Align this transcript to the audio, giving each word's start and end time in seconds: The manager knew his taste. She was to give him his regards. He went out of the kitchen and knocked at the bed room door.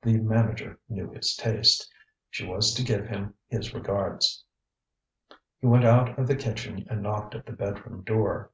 The 0.00 0.16
manager 0.16 0.80
knew 0.88 1.10
his 1.12 1.34
taste. 1.36 1.92
She 2.30 2.46
was 2.46 2.72
to 2.72 2.82
give 2.82 3.08
him 3.08 3.34
his 3.46 3.74
regards. 3.74 4.42
He 5.58 5.66
went 5.66 5.84
out 5.84 6.18
of 6.18 6.26
the 6.26 6.34
kitchen 6.34 6.86
and 6.88 7.02
knocked 7.02 7.34
at 7.34 7.44
the 7.44 7.52
bed 7.52 7.84
room 7.84 8.02
door. 8.02 8.52